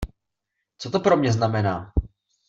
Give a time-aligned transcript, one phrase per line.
[0.77, 1.93] Co to pro mě znamená?